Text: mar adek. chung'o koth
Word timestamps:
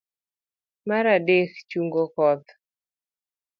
mar 0.87 1.05
adek. 1.15 1.51
chung'o 1.69 2.03
koth 2.13 2.47